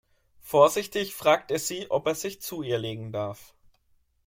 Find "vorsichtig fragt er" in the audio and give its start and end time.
0.41-1.59